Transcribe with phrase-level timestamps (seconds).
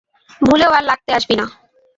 [0.41, 1.45] ভুলেও আর লাগতে আসবি না!